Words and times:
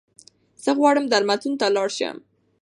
زه 0.63 0.69
غواړم 0.77 1.05
درملتون 1.11 1.53
ته 1.61 1.65
لاړشم 1.75 2.17